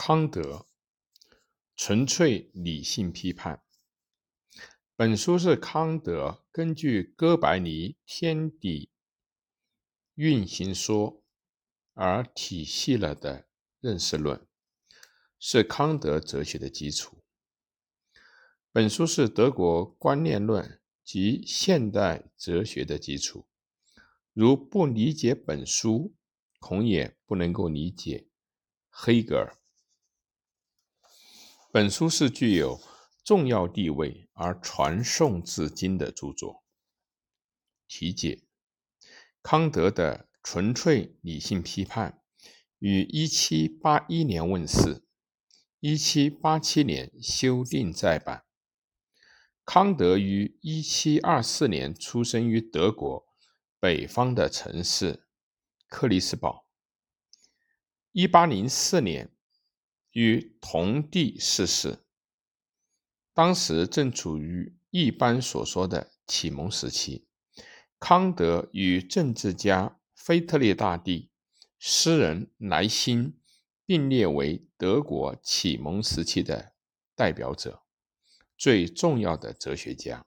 [0.00, 0.64] 康德
[1.74, 3.64] 纯粹理性批判。
[4.94, 8.92] 本书是康德根据哥白尼天体
[10.14, 11.24] 运行说
[11.94, 13.48] 而体系了的
[13.80, 14.46] 认识论，
[15.40, 17.24] 是康德哲学的基础。
[18.70, 23.48] 本书是德国观念论及现代哲学的基础。
[24.32, 26.14] 如不理解本书，
[26.60, 28.28] 恐也不能够理解
[28.88, 29.58] 黑格尔。
[31.70, 32.80] 本书是具有
[33.22, 36.64] 重要地位而传颂至今的著作。
[37.86, 38.44] 题解：
[39.42, 42.22] 康德的纯粹理性批判
[42.78, 45.04] 于1781年问世
[45.82, 48.46] ，1787年修订再版。
[49.66, 53.26] 康德于1724年出生于德国
[53.78, 55.26] 北方的城市
[55.86, 56.66] 克里斯堡。
[58.14, 59.37] 1804年。
[60.18, 62.04] 与同地逝世，
[63.32, 67.28] 当时正处于一般所说的启蒙时期。
[68.00, 71.30] 康德与政治家腓特烈大帝、
[71.78, 73.38] 诗人莱辛
[73.86, 76.72] 并列为德国启蒙时期的
[77.14, 77.84] 代表者，
[78.56, 80.26] 最重要的哲学家。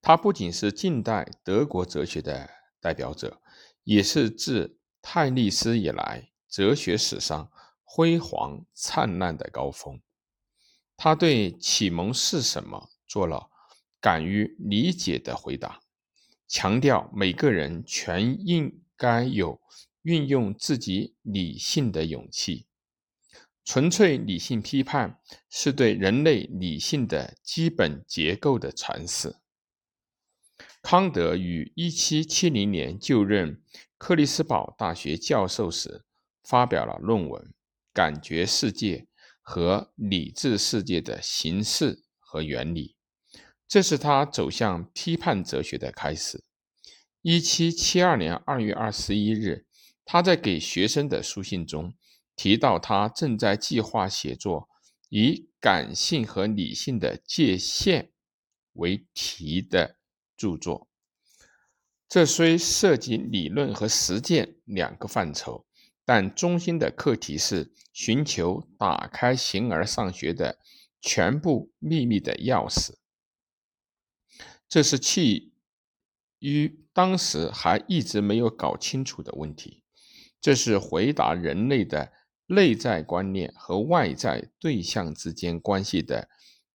[0.00, 2.48] 他不仅是近代德国哲学的
[2.80, 3.42] 代表者，
[3.84, 7.52] 也是自泰利斯以来哲学史上。
[7.92, 10.00] 辉煌灿烂的高峰，
[10.96, 13.50] 他对启蒙是什么做了
[14.00, 15.80] 敢于理解的回答，
[16.46, 19.60] 强调每个人全应该有
[20.02, 22.68] 运用自己理性的勇气。
[23.64, 29.34] 纯粹理性批判是对人类理性的基本结构的阐释。
[30.80, 33.60] 康德于1770年就任
[33.98, 36.04] 克里斯堡大学教授时，
[36.44, 37.52] 发表了论文。
[37.92, 39.08] 感觉世界
[39.40, 42.96] 和理智世界的形式和原理，
[43.66, 46.44] 这是他走向批判哲学的开始。
[47.22, 49.66] 一七七二年二月二十一日，
[50.04, 51.94] 他在给学生的书信中
[52.34, 54.68] 提到，他正在计划写作
[55.08, 58.12] 以感性和理性的界限
[58.72, 59.98] 为题的
[60.36, 60.88] 著作。
[62.08, 65.66] 这虽涉及理论和实践两个范畴。
[66.12, 70.58] 但中心的课题是寻求打开形而上学的
[71.00, 72.94] 全部秘密的钥匙。
[74.68, 75.54] 这是基
[76.40, 79.84] 于当时还一直没有搞清楚的问题。
[80.40, 82.12] 这是回答人类的
[82.46, 86.28] 内在观念和外在对象之间关系的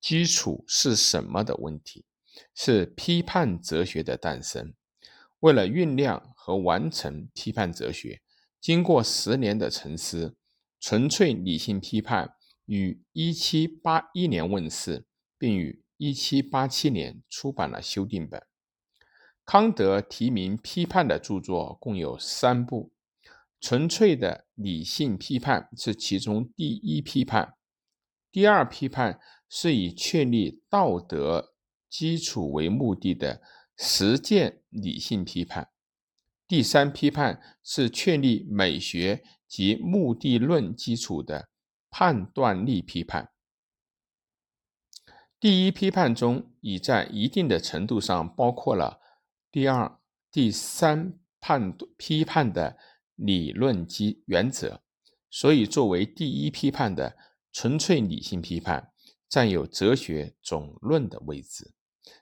[0.00, 2.04] 基础是什么的问题。
[2.52, 4.74] 是批判哲学的诞生。
[5.38, 8.22] 为了酝酿和完成批判哲学。
[8.60, 10.36] 经过十年的沉思，
[10.78, 12.34] 纯粹理性批判
[12.66, 15.06] 于1781年问世，
[15.38, 18.42] 并于1787年出版了修订本。
[19.46, 22.92] 康德提名批判的著作共有三部，
[23.60, 27.54] 《纯粹的理性批判》是其中第一批判，
[28.30, 29.18] 第二批判
[29.48, 31.54] 是以确立道德
[31.88, 33.42] 基础为目的的
[33.76, 35.70] 实践理性批判。
[36.50, 41.48] 第三批判是确立美学及目的论基础的
[41.90, 43.30] 判断力批判。
[45.38, 49.00] 第一批判中已在一定的程度上包括了
[49.52, 50.00] 第二、
[50.32, 52.76] 第三判批判的
[53.14, 54.80] 理论及原则，
[55.30, 57.16] 所以作为第一批判的
[57.52, 58.90] 纯粹理性批判，
[59.28, 61.72] 占有哲学总论的位置，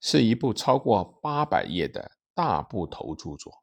[0.00, 3.61] 是一部超过八百页的大部头著作。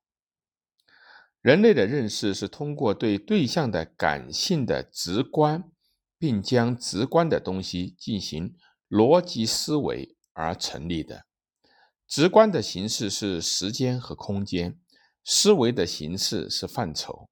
[1.41, 5.71] 人类的认识是通过对对象的感性的直观，
[6.17, 8.55] 并将直观的东西进行
[8.89, 11.25] 逻辑思维而成立的。
[12.05, 14.77] 直观的形式是时间和空间，
[15.23, 17.29] 思维的形式是范畴。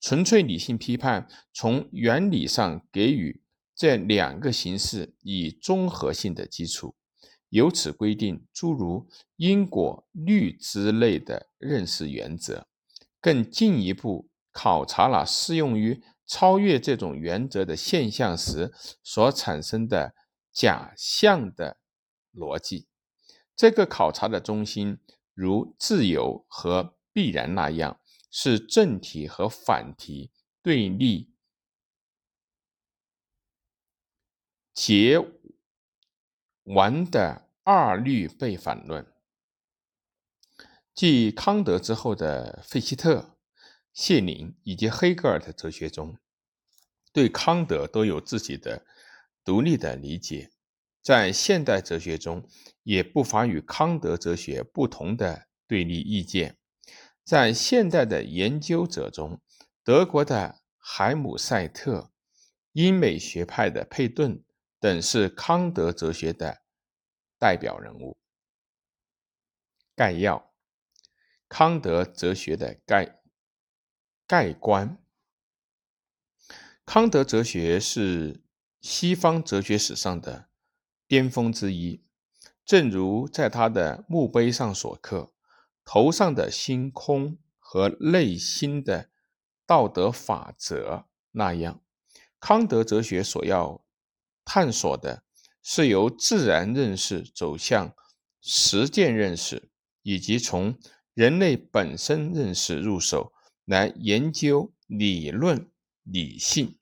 [0.00, 3.42] 纯粹理性批判从原理上给予
[3.76, 6.94] 这两个形式以综合性的基础，
[7.50, 12.66] 由此规定诸如因果律之类的认识原则。
[13.22, 18.70] 更进一步考察了适用于超越这种原则的现象时
[19.02, 20.14] 所产生的
[20.52, 21.78] 假象的
[22.34, 22.88] 逻辑。
[23.54, 24.98] 这个考察的中心，
[25.34, 30.32] 如自由和必然那样，是正题和反题
[30.62, 31.30] 对立
[34.74, 35.20] 结
[36.64, 39.11] 完的二律背反论。
[40.94, 43.38] 继康德之后的费希特、
[43.92, 46.18] 谢林以及黑格尔的哲学中，
[47.12, 48.84] 对康德都有自己的
[49.44, 50.50] 独立的理解，
[51.00, 52.46] 在现代哲学中
[52.82, 56.58] 也不乏与康德哲学不同的对立意见。
[57.24, 59.40] 在现代的研究者中，
[59.82, 62.10] 德国的海姆塞特、
[62.72, 64.44] 英美学派的佩顿
[64.78, 66.62] 等是康德哲学的
[67.38, 68.18] 代表人物。
[69.94, 70.51] 概要：
[71.54, 73.20] 康德哲学的概
[74.26, 74.96] 概观。
[76.86, 78.42] 康德哲学是
[78.80, 80.48] 西方哲学史上的
[81.06, 82.02] 巅峰之一，
[82.64, 85.34] 正如在他的墓碑上所刻。
[85.84, 89.10] 头上的星空和内心的
[89.66, 91.82] 道德法则那样，
[92.40, 93.84] 康德哲学所要
[94.42, 95.22] 探索的
[95.62, 97.94] 是由自然认识走向
[98.40, 99.68] 实践认识，
[100.00, 100.78] 以及从
[101.14, 103.32] 人类本身认识入手
[103.64, 105.70] 来研究理论
[106.02, 106.78] 理性，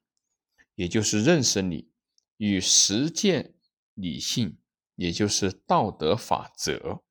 [0.75, 1.91] 也就是认识理
[2.37, 3.55] 与实践
[3.94, 4.59] 理性，
[4.94, 7.03] 也就是道德法则。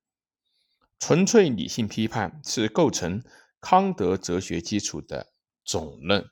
[0.98, 3.24] 纯粹理性批判是构成
[3.62, 5.33] 康德哲学基础的
[5.63, 6.30] 总论。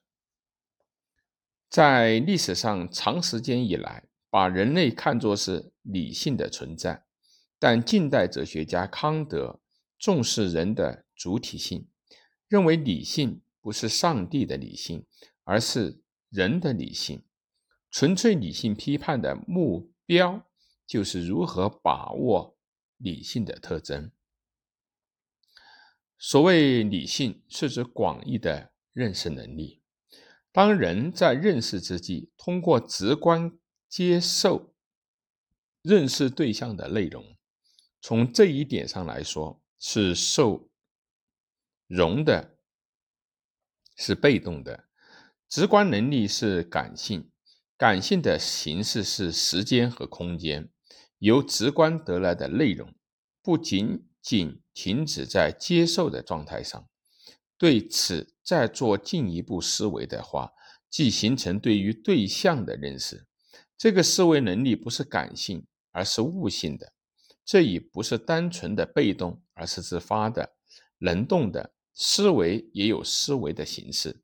[1.69, 7.03] 在历史上长时间以来，把人类看作是理性的存在，
[7.59, 9.59] 但近代哲学家康德
[9.97, 11.87] 重视人的主体性，
[12.47, 15.05] 认为理性不是上帝的理性，
[15.43, 17.23] 而是人的理性。
[17.89, 20.45] 纯粹理性批判的目标
[20.85, 22.57] 就是如何把握
[22.97, 24.11] 理性的特征。
[26.19, 29.81] 所谓理性，是指广义的认识能力。
[30.51, 33.57] 当人在认识之际，通过直观
[33.87, 34.73] 接受
[35.81, 37.37] 认识对象的内容，
[38.01, 40.69] 从这一点上来说，是受
[41.87, 42.57] 容的，
[43.95, 44.87] 是被动的。
[45.47, 47.31] 直观能力是感性，
[47.77, 50.69] 感性的形式是时间和空间，
[51.19, 52.93] 由直观得来的内容，
[53.41, 54.03] 不仅。
[54.19, 56.89] 仅停止在接受的状态上，
[57.57, 60.51] 对此再做进一步思维的话，
[60.89, 63.25] 即形成对于对象的认识。
[63.77, 66.91] 这个思维能力不是感性，而是悟性的。
[67.47, 70.51] 这已不是单纯的被动，而是自发的、
[70.99, 74.21] 能动的思维，也有思维的形式。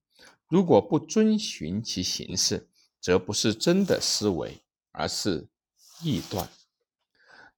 [0.47, 4.61] 如果不遵循其形式，则不是真的思维，
[4.91, 5.47] 而是
[6.03, 6.47] 臆断。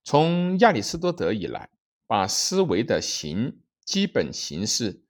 [0.04, 1.70] 从亚里士多德以来。
[2.08, 5.02] 把思维的形基本形式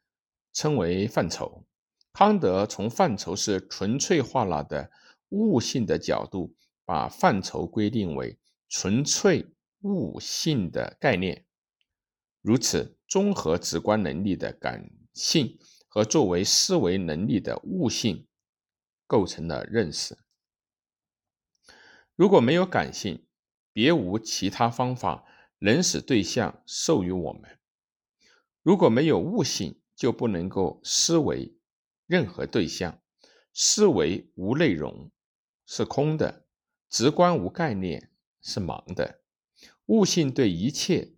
[0.53, 1.65] 称为范畴。
[2.13, 4.89] 康德从范畴是纯粹化了的
[5.27, 6.55] 悟性的角度，
[6.85, 9.45] 把范畴规定为纯粹
[9.85, 11.45] 悟性的概念。
[12.41, 18.27] 如此，综合直观能力的感性和作为思维能力的悟性，
[19.05, 20.17] 构成了认识。
[22.15, 23.27] 如果没有感性，
[23.71, 25.25] 别无其他方法。
[25.59, 27.57] 能使对象授予我们。
[28.61, 31.57] 如果没有悟性，就不能够思维
[32.05, 33.01] 任何对象。
[33.53, 35.11] 思维无内容，
[35.65, 36.45] 是空的；
[36.89, 38.11] 直观无概念，
[38.41, 39.23] 是盲的。
[39.85, 41.13] 悟性对一切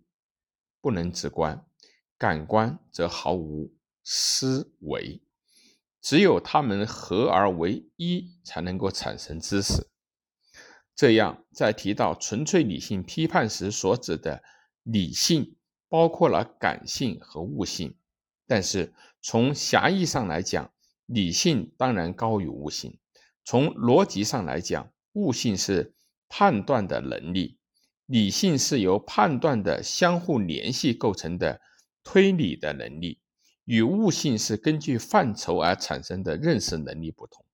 [0.80, 1.66] 不能直观，
[2.16, 5.22] 感官则毫无思维。
[6.00, 9.88] 只有它们合而为一，才能够产生知识。
[10.94, 14.42] 这样，在提到纯粹理性批判时，所指的
[14.82, 15.56] 理性
[15.88, 17.96] 包括了感性和悟性。
[18.46, 20.72] 但是，从狭义上来讲，
[21.06, 22.98] 理性当然高于悟性。
[23.44, 25.94] 从逻辑上来讲，悟性是
[26.28, 27.57] 判断的能力，
[28.08, 31.60] 理性是由判断的相互联系构成的
[32.02, 33.20] 推理的能力，
[33.64, 37.46] 与悟性是根据范畴而产生的认识能力不同。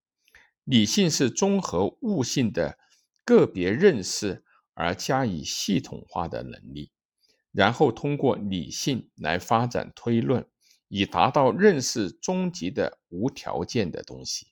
[0.65, 2.79] 理性是综合悟性的。
[3.27, 4.45] 个别认识
[4.75, 6.91] 而加以系统化的能力，
[7.53, 10.47] 然后通过理性来发展推论，
[10.89, 14.49] 以达到认识终极的无条件的东西。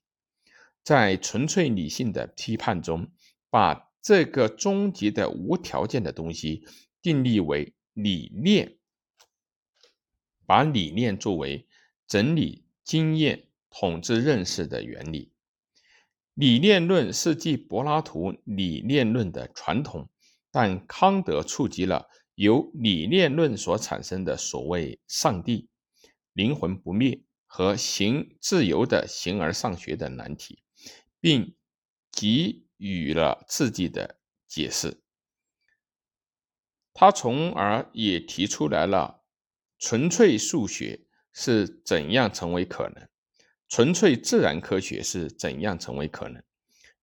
[0.83, 3.13] 在纯粹理性的批判中，
[3.51, 6.67] 把这个终极的无条件的东西
[7.01, 8.77] 定义为理念，
[10.45, 11.69] 把理念作为
[12.09, 15.31] 整理经验、统治认识的原理。
[16.35, 20.09] 理念论是继柏拉图理念论的传统，
[20.51, 25.69] 但康德触及了由理念论所产生的所谓上帝、
[26.33, 30.63] 灵魂不灭和行自由的形而上学的难题，
[31.21, 31.55] 并
[32.11, 35.03] 给予了自己的解释。
[36.93, 39.23] 他从而也提出来了
[39.79, 43.09] 纯粹数学是怎样成为可能。
[43.69, 46.43] 纯粹自然科学是怎样成为可能？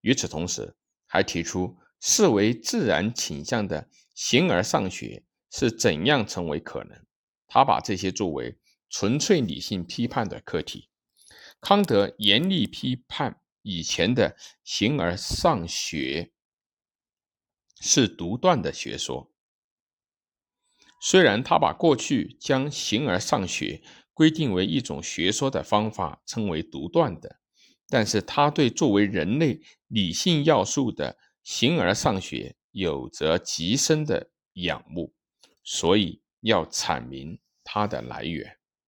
[0.01, 0.75] 与此同时，
[1.07, 7.03] 还提出视为自然倾向的形而上学是怎样成为可能。
[7.48, 8.59] 他把这些作为
[8.89, 10.89] 纯粹理性批判的课题。
[11.59, 16.32] 康德严厉批判以前的形而上学
[17.80, 19.32] 是独断的学说。
[21.00, 27.40] 虽然他把过去将形而上学规定为一种学说的方法称为独断的，
[27.88, 35.14] 但是他对作为人类理性要素的形而上学有着极深的仰慕，
[35.64, 38.59] 所以要阐明它的来源。